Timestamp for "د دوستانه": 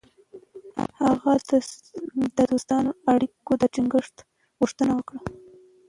2.37-2.91